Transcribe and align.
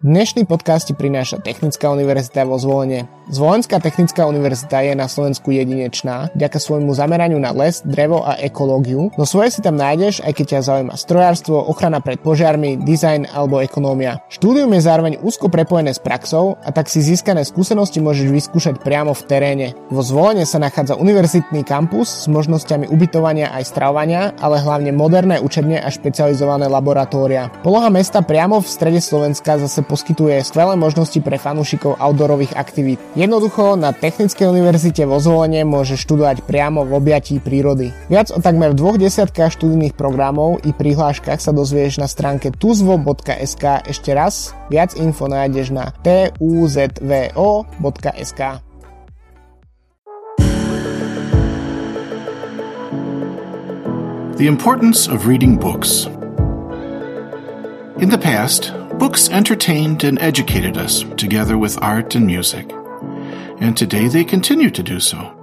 Dnešný 0.00 0.48
podcast 0.48 0.88
ti 0.88 0.96
prináša 0.96 1.44
Technická 1.44 1.92
univerzita 1.92 2.48
vo 2.48 2.56
Zvolenie. 2.56 3.04
Zvolenská 3.28 3.84
technická 3.84 4.24
univerzita 4.24 4.80
je 4.80 4.96
na 4.96 5.04
Slovensku 5.12 5.52
jedinečná, 5.52 6.32
vďaka 6.32 6.56
svojmu 6.56 6.96
zameraniu 6.96 7.36
na 7.36 7.52
les, 7.52 7.84
drevo 7.84 8.24
a 8.24 8.40
ekológiu, 8.40 9.12
no 9.20 9.28
svoje 9.28 9.52
si 9.52 9.60
tam 9.60 9.76
nájdeš, 9.76 10.24
aj 10.24 10.32
keď 10.32 10.46
ťa 10.56 10.64
zaujíma 10.64 10.94
strojárstvo, 10.96 11.68
ochrana 11.68 12.00
pred 12.00 12.16
požiarmi, 12.16 12.80
dizajn 12.80 13.28
alebo 13.28 13.60
ekonómia. 13.60 14.24
Štúdium 14.32 14.72
je 14.72 14.88
zároveň 14.88 15.14
úzko 15.20 15.52
prepojené 15.52 15.92
s 15.92 16.00
praxou 16.00 16.56
a 16.64 16.72
tak 16.72 16.88
si 16.88 17.04
získané 17.04 17.44
skúsenosti 17.44 18.00
môžeš 18.00 18.32
vyskúšať 18.32 18.80
priamo 18.80 19.12
v 19.12 19.22
teréne. 19.28 19.66
Vo 19.92 20.00
Zvolenie 20.00 20.48
sa 20.48 20.56
nachádza 20.56 20.96
univerzitný 20.96 21.60
kampus 21.60 22.24
s 22.24 22.26
možnosťami 22.26 22.88
ubytovania 22.88 23.52
aj 23.52 23.68
stravovania, 23.68 24.32
ale 24.40 24.64
hlavne 24.64 24.96
moderné 24.96 25.44
učebne 25.44 25.76
a 25.76 25.92
špecializované 25.92 26.72
laboratória. 26.72 27.52
Poloha 27.60 27.92
mesta 27.92 28.24
priamo 28.24 28.64
v 28.64 28.66
strede 28.66 29.04
Slovenska 29.04 29.60
zase 29.60 29.89
poskytuje 29.90 30.38
skvelé 30.46 30.78
možnosti 30.78 31.18
pre 31.18 31.34
fanúšikov 31.34 31.98
outdoorových 31.98 32.54
aktivít. 32.54 33.02
Jednoducho 33.18 33.74
na 33.74 33.90
Technickej 33.90 34.46
univerzite 34.46 35.02
vo 35.02 35.18
Zvolenie 35.18 35.66
môže 35.66 35.98
študovať 35.98 36.46
priamo 36.46 36.86
v 36.86 36.94
objatí 36.94 37.42
prírody. 37.42 37.90
Viac 38.06 38.30
o 38.30 38.38
takmer 38.38 38.70
dvoch 38.70 39.02
desiatkách 39.02 39.50
študijných 39.50 39.98
programov 39.98 40.62
i 40.62 40.70
prihláškach 40.70 41.42
sa 41.42 41.50
dozvieš 41.50 41.98
na 41.98 42.06
stránke 42.06 42.54
tuzvo.sk 42.54 43.90
ešte 43.90 44.14
raz. 44.14 44.54
Viac 44.70 44.94
info 44.94 45.26
nájdeš 45.26 45.74
na 45.74 45.90
tuzvo.sk. 46.06 47.10
The 54.40 54.48
importance 54.48 55.04
of 55.04 55.26
reading 55.26 55.60
books. 55.60 56.08
In 58.00 58.08
the 58.08 58.16
past, 58.16 58.72
Books 59.00 59.30
entertained 59.30 60.04
and 60.04 60.18
educated 60.20 60.76
us, 60.76 61.04
together 61.16 61.56
with 61.56 61.82
art 61.82 62.14
and 62.14 62.26
music. 62.26 62.70
And 63.58 63.74
today 63.74 64.08
they 64.08 64.24
continue 64.24 64.68
to 64.68 64.82
do 64.82 65.00
so. 65.00 65.34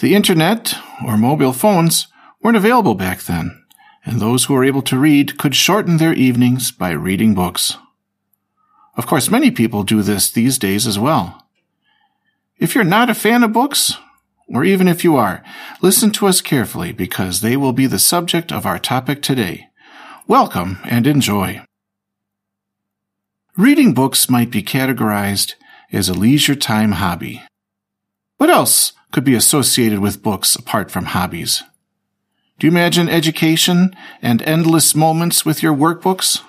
The 0.00 0.14
internet, 0.14 0.74
or 1.06 1.18
mobile 1.18 1.52
phones, 1.52 2.06
weren't 2.40 2.56
available 2.56 2.94
back 2.94 3.24
then, 3.24 3.62
and 4.06 4.18
those 4.18 4.44
who 4.44 4.54
were 4.54 4.64
able 4.64 4.80
to 4.84 4.98
read 4.98 5.36
could 5.36 5.54
shorten 5.54 5.98
their 5.98 6.14
evenings 6.14 6.72
by 6.72 6.92
reading 6.92 7.34
books. 7.34 7.76
Of 8.96 9.06
course, 9.06 9.30
many 9.30 9.50
people 9.50 9.82
do 9.82 10.00
this 10.00 10.30
these 10.30 10.56
days 10.56 10.86
as 10.86 10.98
well. 10.98 11.46
If 12.56 12.74
you're 12.74 12.84
not 12.84 13.10
a 13.10 13.14
fan 13.14 13.44
of 13.44 13.52
books, 13.52 13.98
or 14.48 14.64
even 14.64 14.88
if 14.88 15.04
you 15.04 15.16
are, 15.16 15.44
listen 15.82 16.10
to 16.12 16.26
us 16.26 16.40
carefully 16.40 16.92
because 16.92 17.42
they 17.42 17.54
will 17.54 17.74
be 17.74 17.86
the 17.86 17.98
subject 17.98 18.50
of 18.50 18.64
our 18.64 18.78
topic 18.78 19.20
today. 19.20 19.68
Welcome 20.26 20.78
and 20.84 21.06
enjoy. 21.06 21.62
Reading 23.58 23.92
books 23.92 24.30
might 24.30 24.50
be 24.50 24.62
categorized 24.62 25.56
as 25.92 26.08
a 26.08 26.14
leisure 26.14 26.54
time 26.54 26.92
hobby. 26.92 27.42
What 28.38 28.48
else 28.48 28.94
could 29.10 29.24
be 29.24 29.34
associated 29.34 29.98
with 29.98 30.22
books 30.22 30.54
apart 30.54 30.90
from 30.90 31.04
hobbies? 31.04 31.62
Do 32.58 32.66
you 32.66 32.70
imagine 32.70 33.10
education 33.10 33.94
and 34.22 34.40
endless 34.40 34.94
moments 34.94 35.44
with 35.44 35.62
your 35.62 35.74
workbooks? 35.74 36.40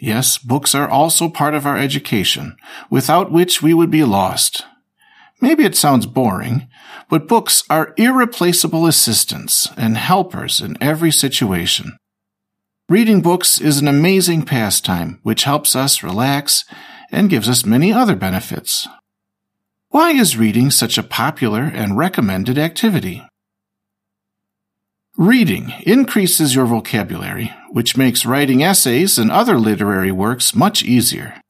Yes, 0.00 0.36
books 0.36 0.74
are 0.74 0.88
also 0.88 1.28
part 1.28 1.54
of 1.54 1.64
our 1.64 1.76
education, 1.76 2.56
without 2.90 3.30
which 3.30 3.62
we 3.62 3.72
would 3.72 3.92
be 3.92 4.02
lost. 4.02 4.64
Maybe 5.40 5.64
it 5.64 5.76
sounds 5.76 6.06
boring, 6.06 6.66
but 7.08 7.28
books 7.28 7.62
are 7.70 7.94
irreplaceable 7.96 8.88
assistants 8.88 9.68
and 9.76 9.96
helpers 9.96 10.60
in 10.60 10.76
every 10.80 11.12
situation. 11.12 11.96
Reading 12.90 13.20
books 13.20 13.60
is 13.60 13.78
an 13.78 13.86
amazing 13.86 14.42
pastime 14.42 15.20
which 15.22 15.44
helps 15.44 15.76
us 15.76 16.02
relax 16.02 16.64
and 17.12 17.30
gives 17.30 17.48
us 17.48 17.64
many 17.64 17.92
other 17.92 18.16
benefits. 18.16 18.88
Why 19.90 20.10
is 20.10 20.36
reading 20.36 20.72
such 20.72 20.98
a 20.98 21.04
popular 21.04 21.62
and 21.62 21.96
recommended 21.96 22.58
activity? 22.58 23.24
Reading 25.16 25.72
increases 25.86 26.56
your 26.56 26.66
vocabulary, 26.66 27.52
which 27.70 27.96
makes 27.96 28.26
writing 28.26 28.60
essays 28.60 29.18
and 29.18 29.30
other 29.30 29.56
literary 29.56 30.10
works 30.10 30.52
much 30.52 30.82
easier. 30.82 31.40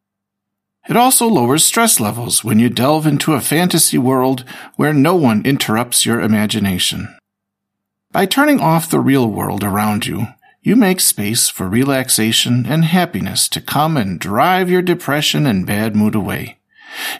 It 0.90 0.96
also 0.98 1.26
lowers 1.26 1.64
stress 1.64 1.98
levels 1.98 2.44
when 2.44 2.58
you 2.58 2.68
delve 2.68 3.06
into 3.06 3.32
a 3.32 3.40
fantasy 3.40 3.96
world 3.96 4.44
where 4.76 4.92
no 4.92 5.16
one 5.16 5.46
interrupts 5.46 6.04
your 6.04 6.20
imagination. 6.20 7.16
By 8.12 8.26
turning 8.26 8.60
off 8.60 8.90
the 8.90 9.00
real 9.00 9.26
world 9.26 9.64
around 9.64 10.04
you, 10.04 10.26
you 10.62 10.76
make 10.76 11.00
space 11.00 11.48
for 11.48 11.68
relaxation 11.68 12.66
and 12.66 12.84
happiness 12.84 13.48
to 13.48 13.60
come 13.60 13.96
and 13.96 14.20
drive 14.20 14.70
your 14.70 14.82
depression 14.82 15.46
and 15.46 15.66
bad 15.66 15.96
mood 15.96 16.14
away. 16.14 16.58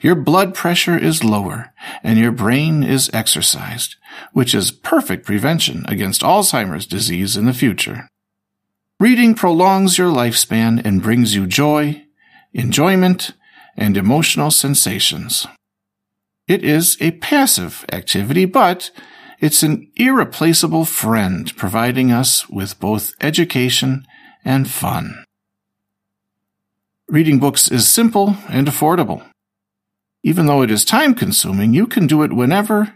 Your 0.03 0.15
blood 0.15 0.55
pressure 0.55 0.99
is 0.99 1.25
lower 1.25 1.73
and 2.03 2.19
your 2.19 2.33
brain 2.33 2.83
is 2.83 3.11
exercised, 3.13 3.97
which 4.33 4.55
is 4.55 4.71
perfect 4.71 5.25
prevention 5.25 5.85
against 5.89 6.23
Alzheimer's 6.23 6.87
disease 6.87 7.37
in 7.37 7.47
the 7.47 7.55
future. 7.55 8.09
Reading 8.99 9.35
prolongs 9.35 9.97
your 9.97 10.11
lifespan 10.13 10.85
and 10.85 11.03
brings 11.03 11.35
you 11.35 11.47
joy, 11.47 12.05
enjoyment, 12.53 13.31
and 13.77 13.97
emotional 13.97 14.51
sensations. 14.51 15.47
It 16.47 16.63
is 16.65 16.99
a 17.01 17.13
passive 17.13 17.87
activity, 17.93 18.45
but 18.45 18.91
it's 19.41 19.63
an 19.63 19.91
irreplaceable 19.97 20.85
friend 20.85 21.57
providing 21.57 22.13
us 22.13 22.49
with 22.51 22.79
both 22.79 23.15
education 23.23 24.07
and 24.45 24.71
fun. 24.71 25.25
Reading 27.09 27.39
books 27.39 27.71
is 27.71 27.89
simple 27.89 28.37
and 28.49 28.67
affordable. 28.67 29.27
Even 30.23 30.45
though 30.45 30.63
it 30.63 30.71
is 30.71 30.85
time 30.85 31.15
consuming, 31.15 31.73
you 31.73 31.87
can 31.87 32.07
do 32.07 32.23
it 32.23 32.35
whenever 32.35 32.95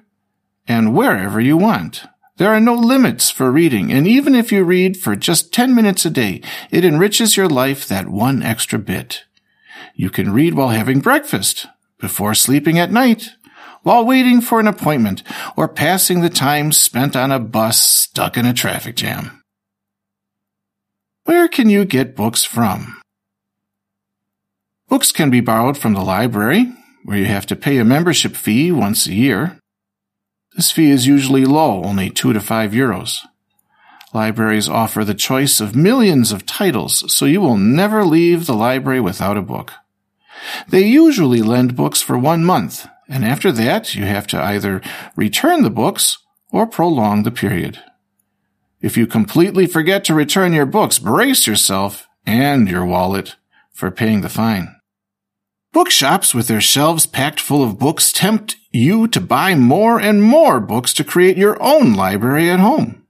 and 0.69 0.95
wherever 0.95 1.41
you 1.41 1.57
want. 1.57 2.05
There 2.37 2.53
are 2.53 2.61
no 2.61 2.75
limits 2.75 3.31
for 3.31 3.51
reading, 3.51 3.91
and 3.91 4.07
even 4.07 4.35
if 4.35 4.53
you 4.53 4.65
read 4.65 4.97
for 4.97 5.17
just 5.17 5.53
10 5.53 5.75
minutes 5.75 6.05
a 6.05 6.11
day, 6.11 6.43
it 6.71 6.85
enriches 6.85 7.37
your 7.37 7.49
life 7.49 7.89
that 7.89 8.09
one 8.09 8.43
extra 8.43 8.79
bit. 8.79 9.25
You 9.95 10.11
can 10.11 10.33
read 10.33 10.55
while 10.55 10.71
having 10.71 11.01
breakfast, 11.01 11.67
before 11.99 12.35
sleeping 12.35 12.79
at 12.79 12.91
night, 12.91 13.31
while 13.85 14.05
waiting 14.05 14.41
for 14.41 14.59
an 14.59 14.67
appointment 14.67 15.23
or 15.57 15.69
passing 15.69 16.21
the 16.21 16.29
time 16.29 16.73
spent 16.73 17.15
on 17.15 17.31
a 17.31 17.39
bus 17.39 17.79
stuck 17.79 18.37
in 18.37 18.45
a 18.45 18.53
traffic 18.53 18.97
jam. 18.97 19.41
Where 21.25 21.49
can 21.49 21.71
you 21.71 21.85
get 21.85 22.17
books 22.17 22.45
from? 22.45 23.01
Books 24.89 25.13
can 25.13 25.31
be 25.31 25.41
borrowed 25.41 25.79
from 25.79 25.95
the 25.95 26.03
library, 26.03 26.73
where 27.05 27.19
you 27.19 27.27
have 27.27 27.47
to 27.47 27.57
pay 27.57 27.79
a 27.79 27.85
membership 27.85 28.37
fee 28.37 28.73
once 28.73 29.07
a 29.07 29.15
year. 29.15 29.59
This 30.57 30.71
fee 30.71 30.91
is 30.91 31.07
usually 31.07 31.45
low, 31.45 31.83
only 31.85 32.11
2 32.11 32.33
to 32.33 32.41
5 32.41 32.73
euros. 32.73 33.19
Libraries 34.13 34.69
offer 34.69 35.05
the 35.05 35.15
choice 35.15 35.61
of 35.61 35.75
millions 35.75 36.31
of 36.31 36.47
titles, 36.47 37.13
so 37.13 37.25
you 37.25 37.41
will 37.41 37.57
never 37.57 38.05
leave 38.05 38.47
the 38.47 38.55
library 38.55 39.01
without 39.01 39.37
a 39.37 39.43
book. 39.43 39.73
They 40.69 40.87
usually 40.87 41.43
lend 41.43 41.75
books 41.75 42.01
for 42.01 42.17
one 42.17 42.45
month, 42.45 42.87
and 43.09 43.25
after 43.25 43.53
that 43.53 43.95
you 43.95 44.05
have 44.05 44.27
to 44.29 44.43
either 44.43 44.81
return 45.17 45.63
the 45.63 45.71
books 45.71 46.19
or 46.51 46.67
prolong 46.67 47.23
the 47.23 47.31
period. 47.31 47.83
If 48.81 48.97
you 48.97 49.07
completely 49.07 49.67
forget 49.67 50.05
to 50.05 50.15
return 50.15 50.53
your 50.53 50.67
books, 50.67 50.99
brace 50.99 51.47
yourself 51.47 52.07
and 52.27 52.69
your 52.69 52.85
wallet 52.85 53.37
for 53.73 53.91
paying 53.91 54.21
the 54.21 54.29
fine. 54.29 54.77
Bookshops 55.73 56.35
with 56.35 56.47
their 56.47 56.61
shelves 56.61 57.05
packed 57.05 57.41
full 57.41 57.65
of 57.65 57.79
books 57.81 58.13
tempt 58.13 58.57
you 58.71 59.09
to 59.09 59.21
buy 59.21 59.57
more 59.57 60.01
and 60.01 60.23
more 60.23 60.61
books 60.61 60.93
to 60.95 61.03
create 61.03 61.37
your 61.37 61.61
own 61.61 61.95
library 61.95 62.49
at 62.49 62.61
home. 62.61 63.05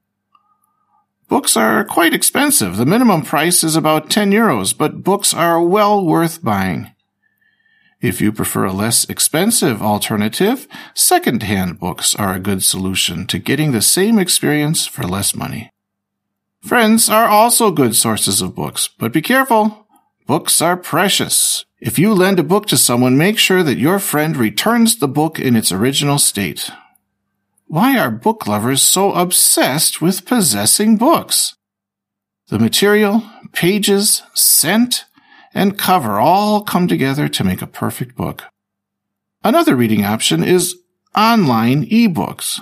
Books 1.29 1.57
are 1.57 1.85
quite 1.85 2.15
expensive. 2.15 2.77
The 2.77 2.87
minimum 2.87 3.23
price 3.23 3.65
is 3.65 3.77
about 3.77 4.09
10 4.09 4.31
euros, 4.31 4.77
but 4.77 5.03
books 5.03 5.35
are 5.35 5.61
well 5.61 6.07
worth 6.07 6.43
buying. 6.43 6.94
If 8.05 8.21
you 8.21 8.33
prefer 8.33 8.67
a 8.67 8.73
less 8.75 9.09
expensive 9.09 9.81
alternative, 9.81 10.69
second-hand 10.93 11.81
books 11.81 12.15
are 12.15 12.35
a 12.35 12.39
good 12.39 12.63
solution 12.63 13.27
to 13.29 13.39
getting 13.39 13.73
the 13.73 13.81
same 13.81 14.19
experience 14.19 14.87
for 14.87 15.05
less 15.05 15.35
money. 15.35 15.71
Friends 16.61 17.09
are 17.09 17.27
also 17.27 17.71
good 17.71 17.97
sources 17.97 18.43
of 18.43 18.55
books, 18.55 18.91
but 18.99 19.11
be 19.11 19.23
careful. 19.23 19.87
Books 20.27 20.61
are 20.61 20.77
precious. 20.77 21.65
If 21.81 21.99
you 21.99 22.13
lend 22.13 22.39
a 22.39 22.43
book 22.43 22.67
to 22.67 22.77
someone, 22.77 23.17
make 23.17 23.39
sure 23.39 23.63
that 23.63 23.79
your 23.79 23.99
friend 23.99 24.37
returns 24.37 24.99
the 24.99 25.09
book 25.09 25.41
in 25.41 25.57
its 25.57 25.73
original 25.73 26.19
state. 26.19 26.71
Why 27.69 27.97
are 27.97 28.11
book 28.11 28.47
lovers 28.47 28.83
so 28.83 29.13
obsessed 29.13 30.03
with 30.03 30.27
possessing 30.27 30.99
books? 30.99 31.55
The 32.49 32.59
material, 32.59 33.23
pages, 33.53 34.23
scent, 34.35 35.07
and 35.55 35.79
cover 35.79 36.19
all 36.19 36.63
come 36.63 36.89
together 36.89 37.29
to 37.29 37.45
make 37.45 37.63
a 37.63 37.67
perfect 37.67 38.17
book. 38.17 38.45
Another 39.43 39.77
reading 39.77 40.05
option 40.05 40.43
is 40.43 40.77
online 41.17 41.87
ebooks, 41.87 42.59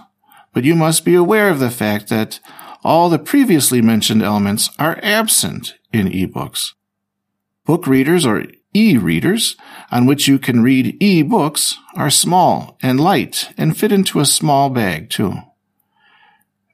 but 0.53 0.65
you 0.65 0.75
must 0.75 1.05
be 1.05 1.15
aware 1.15 1.49
of 1.49 1.59
the 1.59 1.71
fact 1.71 2.09
that 2.09 2.39
all 2.85 3.09
the 3.09 3.19
previously 3.19 3.81
mentioned 3.81 4.23
elements 4.23 4.71
are 4.79 5.01
absent 5.03 5.75
in 5.93 6.09
ebooks. 6.09 6.73
Book 7.65 7.87
readers 7.87 8.27
or 8.27 8.45
E-readers, 8.75 9.57
on 9.91 10.07
which 10.07 10.27
you 10.27 10.39
can 10.39 10.63
read 10.63 10.97
e-books, 10.99 11.77
are 11.95 12.09
small 12.09 12.79
and 12.83 12.99
light 12.99 13.53
and 13.59 13.77
fit 13.77 13.93
into 13.93 14.19
a 14.19 14.25
small 14.25 14.71
bag 14.71 15.11
too. 15.11 15.35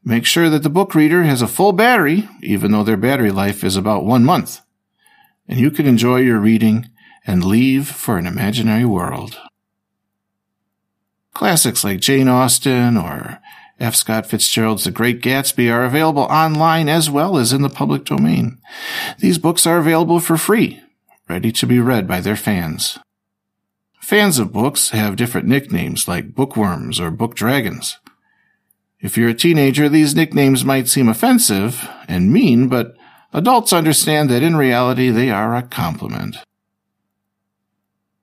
Make 0.04 0.24
sure 0.24 0.48
that 0.48 0.62
the 0.62 0.70
book 0.70 0.94
reader 0.94 1.24
has 1.24 1.42
a 1.42 1.48
full 1.48 1.72
battery, 1.72 2.28
even 2.40 2.70
though 2.70 2.84
their 2.84 2.96
battery 2.96 3.32
life 3.32 3.64
is 3.64 3.76
about 3.76 4.04
one 4.04 4.24
month. 4.24 4.60
And 5.48 5.58
you 5.58 5.70
can 5.70 5.86
enjoy 5.86 6.18
your 6.18 6.38
reading 6.38 6.90
and 7.26 7.44
leave 7.44 7.88
for 7.88 8.18
an 8.18 8.26
imaginary 8.26 8.84
world. 8.84 9.38
Classics 11.34 11.84
like 11.84 12.00
Jane 12.00 12.28
Austen 12.28 12.96
or 12.96 13.38
F. 13.80 13.94
Scott 13.94 14.26
Fitzgerald's 14.26 14.84
The 14.84 14.90
Great 14.90 15.22
Gatsby 15.22 15.72
are 15.72 15.84
available 15.84 16.22
online 16.22 16.88
as 16.88 17.08
well 17.08 17.38
as 17.38 17.52
in 17.52 17.62
the 17.62 17.68
public 17.70 18.04
domain. 18.04 18.58
These 19.20 19.38
books 19.38 19.66
are 19.66 19.78
available 19.78 20.20
for 20.20 20.36
free, 20.36 20.82
ready 21.28 21.52
to 21.52 21.66
be 21.66 21.78
read 21.78 22.08
by 22.08 22.20
their 22.20 22.36
fans. 22.36 22.98
Fans 24.00 24.38
of 24.38 24.52
books 24.52 24.90
have 24.90 25.16
different 25.16 25.46
nicknames 25.46 26.08
like 26.08 26.34
bookworms 26.34 26.98
or 26.98 27.10
book 27.10 27.34
dragons. 27.34 27.98
If 29.00 29.16
you're 29.16 29.28
a 29.28 29.34
teenager, 29.34 29.88
these 29.88 30.14
nicknames 30.14 30.64
might 30.64 30.88
seem 30.88 31.08
offensive 31.08 31.88
and 32.08 32.32
mean, 32.32 32.68
but 32.68 32.96
adults 33.32 33.72
understand 33.72 34.30
that 34.30 34.42
in 34.42 34.56
reality 34.56 35.10
they 35.10 35.30
are 35.30 35.54
a 35.54 35.62
compliment. 35.62 36.36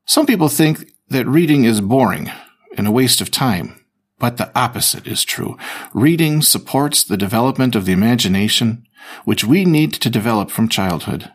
Some 0.06 0.26
people 0.26 0.50
think 0.50 0.92
that 1.10 1.28
reading 1.28 1.66
is 1.66 1.82
boring 1.82 2.32
and 2.78 2.88
a 2.88 2.92
waste 2.92 3.22
of 3.22 3.32
time, 3.32 3.86
but 4.20 4.38
the 4.38 4.52
opposite 4.58 5.08
is 5.08 5.24
true. 5.24 5.58
Reading 5.94 6.42
supports 6.42 7.04
the 7.04 7.18
development 7.18 7.76
of 7.76 7.86
the 7.86 7.94
imagination, 7.94 8.86
which 9.24 9.44
we 9.44 9.66
need 9.66 9.94
to 9.94 10.10
develop 10.10 10.52
from 10.52 10.70
childhood. 10.70 11.32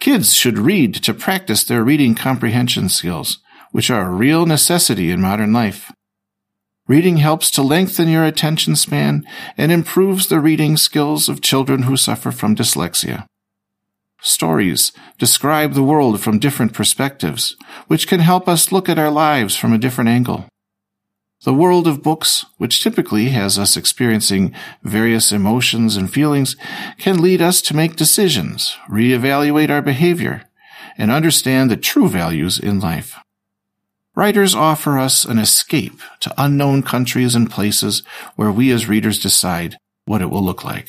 Kids 0.00 0.34
should 0.34 0.58
read 0.58 0.94
to 0.94 1.14
practice 1.14 1.64
their 1.64 1.84
reading 1.84 2.14
comprehension 2.14 2.88
skills, 2.88 3.38
which 3.72 3.90
are 3.90 4.08
a 4.08 4.14
real 4.14 4.46
necessity 4.46 5.10
in 5.10 5.20
modern 5.20 5.52
life. 5.52 5.92
Reading 6.88 7.18
helps 7.18 7.50
to 7.50 7.62
lengthen 7.62 8.08
your 8.08 8.24
attention 8.24 8.74
span 8.74 9.26
and 9.58 9.70
improves 9.70 10.28
the 10.28 10.40
reading 10.40 10.78
skills 10.78 11.28
of 11.28 11.42
children 11.42 11.82
who 11.82 11.98
suffer 11.98 12.32
from 12.32 12.56
dyslexia. 12.56 13.26
Stories 14.22 14.92
describe 15.18 15.74
the 15.74 15.82
world 15.82 16.20
from 16.22 16.38
different 16.38 16.72
perspectives, 16.72 17.56
which 17.88 18.08
can 18.08 18.20
help 18.20 18.48
us 18.48 18.72
look 18.72 18.88
at 18.88 18.98
our 18.98 19.10
lives 19.10 19.54
from 19.54 19.74
a 19.74 19.78
different 19.78 20.08
angle. 20.08 20.46
The 21.44 21.52
world 21.52 21.86
of 21.86 22.02
books, 22.02 22.46
which 22.56 22.82
typically 22.82 23.28
has 23.28 23.58
us 23.58 23.76
experiencing 23.76 24.54
various 24.82 25.30
emotions 25.30 25.94
and 25.94 26.10
feelings, 26.10 26.56
can 26.98 27.20
lead 27.22 27.42
us 27.42 27.60
to 27.62 27.76
make 27.76 27.96
decisions, 27.96 28.76
reevaluate 28.88 29.70
our 29.70 29.82
behavior, 29.82 30.44
and 30.96 31.10
understand 31.10 31.70
the 31.70 31.76
true 31.76 32.08
values 32.08 32.58
in 32.58 32.80
life. 32.80 33.14
Writers 34.18 34.52
offer 34.52 34.98
us 34.98 35.24
an 35.24 35.38
escape 35.38 36.00
to 36.18 36.34
unknown 36.36 36.82
countries 36.82 37.36
and 37.36 37.48
places 37.48 38.02
where 38.34 38.50
we 38.50 38.72
as 38.72 38.88
readers 38.88 39.22
decide 39.22 39.76
what 40.06 40.20
it 40.20 40.28
will 40.28 40.42
look 40.42 40.64
like. 40.64 40.88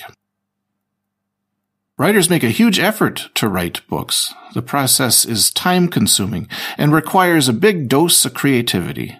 Writers 1.95 2.27
make 2.27 2.43
a 2.43 2.49
huge 2.49 2.79
effort 2.79 3.29
to 3.35 3.47
write 3.47 3.85
books. 3.87 4.33
The 4.55 4.63
process 4.63 5.25
is 5.25 5.51
time 5.51 5.89
consuming 5.89 6.47
and 6.75 6.91
requires 6.91 7.47
a 7.47 7.53
big 7.53 7.87
dose 7.87 8.25
of 8.25 8.33
creativity. 8.33 9.19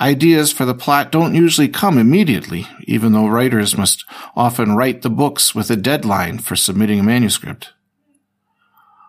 Ideas 0.00 0.50
for 0.50 0.64
the 0.64 0.72
plot 0.72 1.12
don't 1.12 1.34
usually 1.34 1.68
come 1.68 1.98
immediately, 1.98 2.66
even 2.84 3.12
though 3.12 3.26
writers 3.26 3.76
must 3.76 4.06
often 4.34 4.74
write 4.74 5.02
the 5.02 5.10
books 5.10 5.54
with 5.54 5.70
a 5.70 5.76
deadline 5.76 6.38
for 6.38 6.56
submitting 6.56 7.00
a 7.00 7.02
manuscript. 7.02 7.74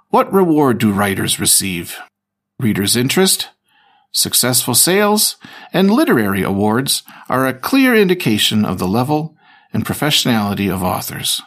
What 0.09 0.33
reward 0.33 0.77
do 0.77 0.91
writers 0.91 1.39
receive? 1.39 1.97
Readers' 2.59 2.97
interest? 2.97 3.47
Successful 4.15 4.75
sales 4.75 5.37
and 5.73 5.89
literary 5.89 6.43
awards 6.43 7.01
are 7.29 7.47
a 7.47 7.53
clear 7.53 7.95
indication 7.95 8.63
of 8.63 8.77
the 8.77 8.87
level 8.87 9.35
and 9.73 9.85
professionality 9.85 10.71
of 10.71 10.83
authors. 10.83 11.41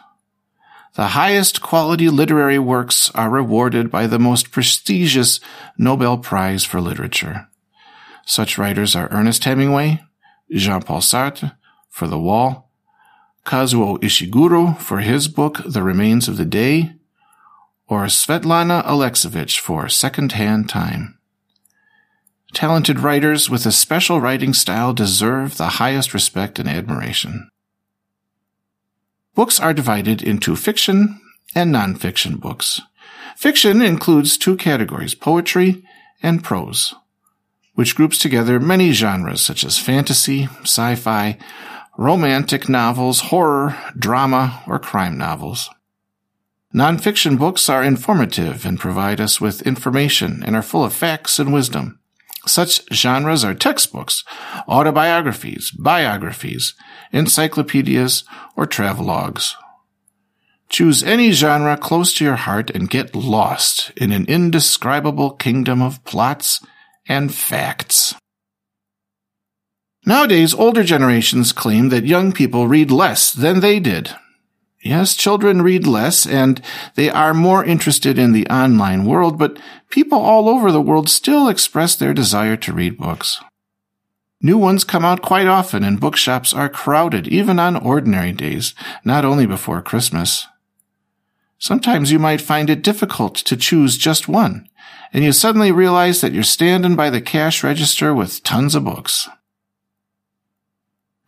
The 0.95 1.07
highest 1.07 1.61
quality 1.61 2.09
literary 2.09 2.59
works 2.59 3.09
are 3.15 3.29
rewarded 3.29 3.89
by 3.89 4.05
the 4.05 4.19
most 4.19 4.51
prestigious 4.51 5.39
Nobel 5.77 6.17
Prize 6.17 6.65
for 6.65 6.81
Literature. 6.81 7.47
Such 8.25 8.57
writers 8.57 8.97
are 8.97 9.07
Ernest 9.11 9.45
Hemingway, 9.45 10.03
Jean-Paul 10.51 10.99
Sartre 10.99 11.55
for 11.89 12.07
The 12.07 12.19
Wall, 12.19 12.69
Kazuo 13.45 13.97
Ishiguro 14.01 14.77
for 14.77 14.99
his 14.99 15.29
book 15.29 15.61
The 15.65 15.83
Remains 15.83 16.27
of 16.27 16.35
the 16.35 16.45
Day, 16.45 16.95
or 17.87 18.05
Svetlana 18.07 18.83
Alexievich 18.85 19.57
for 19.57 19.87
Second 19.87 20.33
Hand 20.33 20.67
Time. 20.67 21.16
Talented 22.53 22.99
writers 22.99 23.49
with 23.49 23.65
a 23.65 23.71
special 23.71 24.21
writing 24.21 24.53
style 24.53 24.93
deserve 24.93 25.57
the 25.57 25.67
highest 25.67 26.13
respect 26.13 26.59
and 26.59 26.69
admiration. 26.69 27.49
Books 29.35 29.59
are 29.59 29.73
divided 29.73 30.23
into 30.23 30.55
fiction 30.55 31.19
and 31.53 31.73
nonfiction 31.73 32.39
books. 32.39 32.81
Fiction 33.35 33.81
includes 33.81 34.37
two 34.37 34.55
categories, 34.55 35.13
poetry 35.13 35.83
and 36.23 36.43
prose, 36.43 36.95
which 37.75 37.95
groups 37.95 38.17
together 38.17 38.59
many 38.59 38.91
genres 38.91 39.41
such 39.41 39.63
as 39.63 39.77
fantasy, 39.77 40.45
sci-fi, 40.61 41.37
romantic 41.97 42.67
novels, 42.67 43.21
horror, 43.21 43.77
drama, 43.97 44.63
or 44.67 44.79
crime 44.79 45.17
novels. 45.17 45.69
Nonfiction 46.73 47.37
books 47.37 47.69
are 47.69 47.83
informative 47.83 48.65
and 48.65 48.79
provide 48.79 49.21
us 49.21 49.39
with 49.39 49.61
information 49.61 50.43
and 50.43 50.55
are 50.55 50.61
full 50.61 50.83
of 50.83 50.93
facts 50.93 51.37
and 51.39 51.53
wisdom. 51.53 51.99
Such 52.47 52.81
genres 52.93 53.43
are 53.43 53.53
textbooks, 53.53 54.23
autobiographies, 54.67 55.71
biographies, 55.71 56.73
encyclopedias, 57.11 58.23
or 58.55 58.65
travelogues. 58.65 59.53
Choose 60.69 61.03
any 61.03 61.31
genre 61.31 61.77
close 61.77 62.13
to 62.15 62.25
your 62.25 62.35
heart 62.35 62.69
and 62.69 62.89
get 62.89 63.15
lost 63.15 63.91
in 63.95 64.11
an 64.11 64.25
indescribable 64.25 65.31
kingdom 65.31 65.81
of 65.81 66.03
plots 66.03 66.65
and 67.07 67.33
facts. 67.33 68.15
Nowadays, 70.05 70.53
older 70.53 70.83
generations 70.83 71.51
claim 71.51 71.89
that 71.89 72.05
young 72.05 72.31
people 72.31 72.67
read 72.67 72.91
less 72.91 73.33
than 73.33 73.59
they 73.59 73.79
did. 73.79 74.15
Yes, 74.83 75.15
children 75.15 75.61
read 75.63 75.87
less 75.87 76.25
and 76.25 76.61
they 76.95 77.09
are 77.09 77.33
more 77.33 77.65
interested 77.65 78.19
in 78.19 78.31
the 78.31 78.47
online 78.47 79.05
world, 79.05 79.37
but 79.37 79.59
people 79.89 80.19
all 80.19 80.47
over 80.47 80.71
the 80.71 80.81
world 80.81 81.09
still 81.09 81.47
express 81.47 81.95
their 81.95 82.13
desire 82.13 82.55
to 82.57 82.73
read 82.73 82.97
books. 82.97 83.41
New 84.39 84.57
ones 84.57 84.83
come 84.83 85.03
out 85.03 85.23
quite 85.23 85.47
often 85.47 85.83
and 85.83 85.99
bookshops 85.99 86.53
are 86.53 86.69
crowded 86.69 87.27
even 87.27 87.59
on 87.59 87.75
ordinary 87.75 88.31
days, 88.31 88.75
not 89.03 89.25
only 89.25 89.47
before 89.47 89.81
Christmas. 89.81 90.47
Sometimes 91.57 92.11
you 92.11 92.19
might 92.19 92.39
find 92.39 92.69
it 92.69 92.83
difficult 92.83 93.33
to 93.35 93.57
choose 93.57 93.97
just 93.97 94.27
one, 94.27 94.69
and 95.11 95.23
you 95.23 95.31
suddenly 95.31 95.71
realize 95.71 96.21
that 96.21 96.33
you're 96.33 96.43
standing 96.43 96.95
by 96.95 97.09
the 97.09 97.19
cash 97.19 97.63
register 97.63 98.13
with 98.13 98.43
tons 98.43 98.75
of 98.75 98.83
books. 98.83 99.27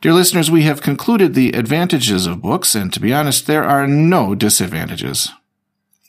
Dear 0.01 0.13
listeners, 0.13 0.50
we 0.50 0.63
have 0.63 0.82
concluded 0.82 1.34
the 1.34 1.51
advantages 1.51 2.25
of 2.25 2.41
books, 2.41 2.74
and 2.74 2.94
to 2.94 3.01
be 3.01 3.13
honest, 3.13 3.48
there 3.48 3.65
are 3.65 3.86
no 3.86 4.34
disadvantages. 4.34 5.29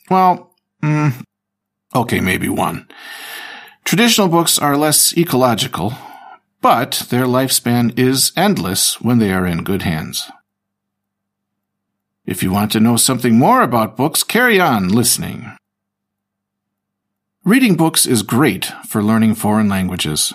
Well, 0.09 0.55
mm, 0.81 1.21
okay, 1.93 2.21
maybe 2.21 2.47
one. 2.47 2.87
Traditional 3.83 4.29
books 4.29 4.57
are 4.57 4.77
less 4.77 5.17
ecological, 5.17 5.93
but 6.61 7.05
their 7.09 7.25
lifespan 7.25 7.97
is 7.99 8.31
endless 8.37 9.01
when 9.01 9.19
they 9.19 9.33
are 9.33 9.45
in 9.45 9.63
good 9.63 9.81
hands. 9.81 10.31
If 12.25 12.41
you 12.41 12.51
want 12.51 12.71
to 12.71 12.79
know 12.79 12.95
something 12.95 13.37
more 13.37 13.61
about 13.61 13.97
books, 13.97 14.23
carry 14.23 14.57
on 14.57 14.87
listening. 14.87 15.51
Reading 17.43 17.75
books 17.75 18.05
is 18.05 18.23
great 18.23 18.71
for 18.87 19.03
learning 19.03 19.35
foreign 19.35 19.67
languages. 19.67 20.31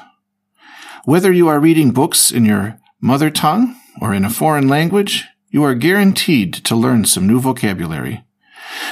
Whether 1.06 1.32
you 1.32 1.48
are 1.48 1.60
reading 1.60 1.92
books 1.92 2.30
in 2.30 2.44
your 2.44 2.78
mother 3.06 3.30
tongue 3.30 3.76
or 4.02 4.12
in 4.12 4.24
a 4.24 4.30
foreign 4.30 4.66
language, 4.66 5.24
you 5.48 5.62
are 5.62 5.74
guaranteed 5.74 6.52
to 6.52 6.74
learn 6.74 7.04
some 7.04 7.24
new 7.24 7.38
vocabulary. 7.38 8.24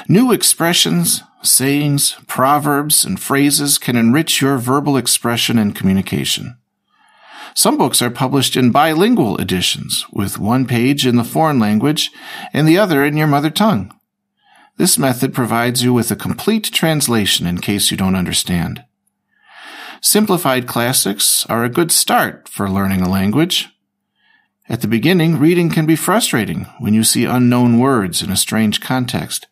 New 0.08 0.30
expressions, 0.30 1.22
sayings, 1.42 2.12
proverbs, 2.28 3.04
and 3.04 3.18
phrases 3.18 3.76
can 3.76 3.96
enrich 3.96 4.40
your 4.40 4.56
verbal 4.56 4.96
expression 4.96 5.58
and 5.58 5.74
communication. 5.74 6.56
Some 7.54 7.76
books 7.76 8.00
are 8.00 8.10
published 8.10 8.56
in 8.56 8.70
bilingual 8.70 9.36
editions, 9.38 10.06
with 10.12 10.38
one 10.38 10.64
page 10.64 11.06
in 11.06 11.16
the 11.16 11.24
foreign 11.24 11.58
language 11.58 12.12
and 12.52 12.68
the 12.68 12.78
other 12.78 13.04
in 13.04 13.16
your 13.16 13.26
mother 13.26 13.50
tongue. 13.50 13.92
This 14.76 14.96
method 14.96 15.34
provides 15.34 15.82
you 15.82 15.92
with 15.92 16.10
a 16.12 16.16
complete 16.16 16.64
translation 16.72 17.46
in 17.46 17.58
case 17.58 17.90
you 17.90 17.96
don't 17.96 18.16
understand. 18.16 18.84
Simplified 20.00 20.68
classics 20.68 21.44
are 21.46 21.64
a 21.64 21.68
good 21.68 21.90
start 21.90 22.48
for 22.48 22.70
learning 22.70 23.02
a 23.02 23.10
language. 23.10 23.73
At 24.68 24.80
the 24.80 24.88
beginning, 24.88 25.38
reading 25.38 25.68
can 25.68 25.84
be 25.84 25.96
frustrating 25.96 26.64
when 26.78 26.94
you 26.94 27.04
see 27.04 27.24
unknown 27.24 27.78
words 27.78 28.22
in 28.22 28.30
a 28.30 28.36
strange 28.36 28.80
context. 28.80 29.46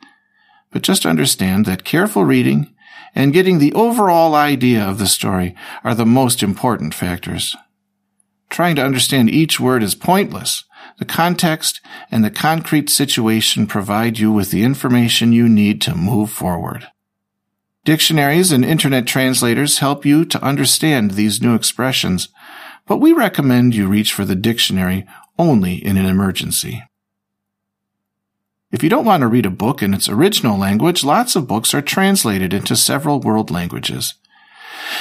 But 0.71 0.83
just 0.83 1.04
understand 1.04 1.66
that 1.66 1.85
careful 1.85 2.25
reading 2.25 2.75
and 3.14 3.33
getting 3.33 3.59
the 3.59 3.75
overall 3.75 4.35
idea 4.35 4.83
of 4.83 4.99
the 4.99 5.07
story 5.07 5.54
are 5.85 5.95
the 5.95 6.07
most 6.07 6.42
important 6.42 6.95
factors. 6.95 7.54
Trying 8.49 8.76
to 8.76 8.85
understand 8.85 9.28
each 9.31 9.61
word 9.61 9.83
is 9.83 9.95
pointless. 9.95 10.64
The 10.99 11.04
context 11.04 11.81
and 12.11 12.25
the 12.25 12.31
concrete 12.31 12.88
situation 12.88 13.66
provide 13.66 14.19
you 14.19 14.33
with 14.33 14.50
the 14.50 14.62
information 14.62 15.33
you 15.33 15.49
need 15.49 15.81
to 15.83 15.95
move 15.95 16.31
forward. 16.31 16.88
Dictionaries 17.85 18.52
and 18.52 18.64
internet 18.64 19.07
translators 19.07 19.78
help 19.78 20.07
you 20.07 20.25
to 20.26 20.42
understand 20.42 21.12
these 21.12 21.42
new 21.42 21.54
expressions, 21.54 22.28
but 22.92 22.99
we 22.99 23.14
recommend 23.14 23.75
you 23.75 23.88
reach 23.88 24.12
for 24.12 24.26
the 24.26 24.34
dictionary 24.34 25.06
only 25.38 25.76
in 25.76 25.96
an 25.96 26.04
emergency. 26.04 26.84
If 28.70 28.82
you 28.82 28.90
don't 28.90 29.06
want 29.06 29.22
to 29.22 29.28
read 29.28 29.46
a 29.46 29.50
book 29.50 29.82
in 29.82 29.94
its 29.94 30.11
original 30.11 30.58
language, 30.58 31.02
lots 31.02 31.34
of 31.34 31.49
books 31.49 31.72
are 31.72 31.80
translated 31.80 32.52
into 32.52 32.76
several 32.76 33.18
world 33.18 33.50
languages. 33.50 34.12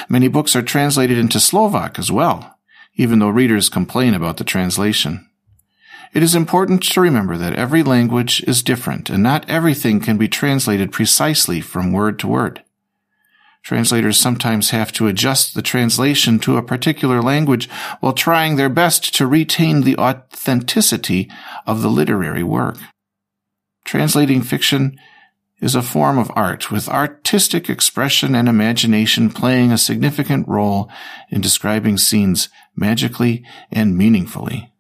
Many 0.08 0.30
books 0.30 0.56
are 0.56 0.62
translated 0.62 1.18
into 1.18 1.42
Slovak 1.42 2.00
as 2.00 2.10
well, 2.10 2.58
even 2.96 3.20
though 3.20 3.28
readers 3.28 3.68
complain 3.68 4.14
about 4.14 4.38
the 4.38 4.46
translation. 4.46 5.30
It 6.14 6.24
is 6.24 6.34
important 6.34 6.84
to 6.84 7.02
remember 7.02 7.36
that 7.36 7.56
every 7.56 7.84
language 7.84 8.42
is 8.48 8.64
different 8.64 9.10
and 9.10 9.22
not 9.22 9.50
everything 9.50 10.00
can 10.00 10.18
be 10.18 10.30
translated 10.30 10.94
precisely 10.94 11.60
from 11.60 11.92
word 11.92 12.20
to 12.20 12.28
word. 12.30 12.64
Translators 13.64 14.20
sometimes 14.20 14.72
have 14.72 14.92
to 14.94 15.08
adjust 15.08 15.54
the 15.54 15.62
translation 15.62 16.40
to 16.40 16.58
a 16.58 16.64
particular 16.64 17.22
language 17.22 17.70
while 18.00 18.14
trying 18.14 18.56
their 18.56 18.70
best 18.70 19.14
to 19.16 19.28
retain 19.28 19.82
the 19.82 19.98
authenticity 19.98 21.30
of 21.68 21.82
the 21.82 21.90
literary 21.90 22.44
work. 22.44 22.78
Translating 23.86 24.42
fiction 24.42 24.98
is 25.60 25.76
a 25.76 25.84
form 25.84 26.18
of 26.18 26.32
art 26.36 26.72
with 26.72 26.90
artistic 26.90 27.70
expression 27.70 28.34
and 28.34 28.50
imagination 28.50 29.30
playing 29.30 29.72
a 29.72 29.78
significant 29.78 30.48
role 30.48 30.90
in 31.30 31.40
describing 31.40 31.98
scenes 31.98 32.50
magically 32.76 33.46
and 33.72 33.96
meaningfully. 33.96 34.74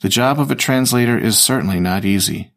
The 0.00 0.08
job 0.08 0.40
of 0.40 0.50
a 0.50 0.56
translator 0.56 1.18
is 1.18 1.38
certainly 1.38 1.78
not 1.78 2.06
easy. 2.06 2.53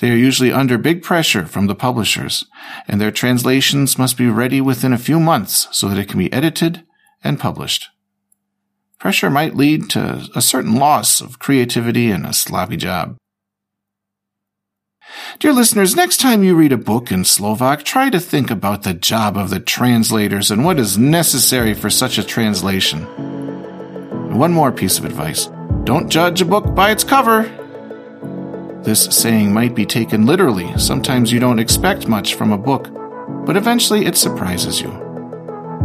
They 0.00 0.10
are 0.10 0.16
usually 0.16 0.52
under 0.52 0.78
big 0.78 1.02
pressure 1.02 1.46
from 1.46 1.66
the 1.66 1.74
publishers, 1.74 2.44
and 2.88 3.00
their 3.00 3.10
translations 3.10 3.98
must 3.98 4.16
be 4.16 4.28
ready 4.28 4.60
within 4.60 4.92
a 4.92 4.98
few 4.98 5.20
months 5.20 5.68
so 5.72 5.88
that 5.88 5.98
it 5.98 6.08
can 6.08 6.18
be 6.18 6.32
edited 6.32 6.84
and 7.22 7.38
published. 7.38 7.88
Pressure 8.98 9.30
might 9.30 9.56
lead 9.56 9.90
to 9.90 10.28
a 10.34 10.40
certain 10.40 10.76
loss 10.76 11.20
of 11.20 11.38
creativity 11.38 12.10
and 12.10 12.24
a 12.24 12.32
sloppy 12.32 12.76
job. 12.76 13.16
Dear 15.38 15.52
listeners, 15.52 15.94
next 15.94 16.18
time 16.18 16.42
you 16.42 16.54
read 16.54 16.72
a 16.72 16.78
book 16.78 17.12
in 17.12 17.24
Slovak, 17.24 17.84
try 17.84 18.10
to 18.10 18.18
think 18.18 18.50
about 18.50 18.82
the 18.82 18.94
job 18.94 19.36
of 19.36 19.50
the 19.50 19.60
translators 19.60 20.50
and 20.50 20.64
what 20.64 20.78
is 20.78 20.98
necessary 20.98 21.74
for 21.74 21.90
such 21.90 22.18
a 22.18 22.24
translation. 22.24 23.04
one 24.38 24.52
more 24.52 24.72
piece 24.72 24.98
of 24.98 25.04
advice. 25.04 25.48
Don't 25.84 26.08
judge 26.08 26.40
a 26.40 26.44
book 26.44 26.74
by 26.74 26.90
its 26.90 27.04
cover. 27.04 27.44
This 28.84 29.04
saying 29.04 29.50
might 29.50 29.74
be 29.74 29.86
taken 29.86 30.26
literally. 30.26 30.76
Sometimes 30.76 31.32
you 31.32 31.40
don't 31.40 31.58
expect 31.58 32.06
much 32.06 32.34
from 32.34 32.52
a 32.52 32.58
book, 32.58 32.90
but 33.46 33.56
eventually 33.56 34.04
it 34.04 34.14
surprises 34.14 34.82
you. 34.82 34.90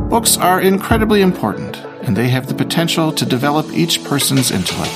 Books 0.09 0.35
are 0.35 0.59
incredibly 0.59 1.21
important, 1.21 1.77
and 2.03 2.17
they 2.17 2.27
have 2.27 2.47
the 2.47 2.53
potential 2.53 3.13
to 3.13 3.25
develop 3.25 3.71
each 3.71 4.03
person's 4.03 4.51
intellect. 4.51 4.91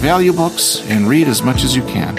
Value 0.00 0.34
books 0.34 0.82
and 0.90 1.08
read 1.08 1.26
as 1.26 1.42
much 1.42 1.64
as 1.64 1.74
you 1.74 1.82
can. 1.84 2.16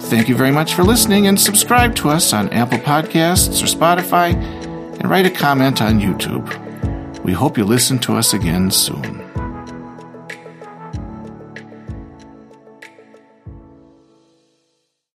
Thank 0.00 0.30
you 0.30 0.36
very 0.36 0.52
much 0.52 0.72
for 0.72 0.82
listening 0.82 1.26
and 1.26 1.38
subscribe 1.38 1.94
to 1.96 2.08
us 2.08 2.32
on 2.32 2.48
Apple 2.54 2.78
Podcasts 2.78 3.62
or 3.62 3.66
Spotify 3.66 4.32
and 4.34 5.10
write 5.10 5.26
a 5.26 5.30
comment 5.30 5.82
on 5.82 6.00
YouTube. 6.00 6.48
We 7.24 7.34
hope 7.34 7.58
you 7.58 7.66
listen 7.66 7.98
to 7.98 8.16
us 8.16 8.32
again 8.32 8.70
soon. 8.70 9.25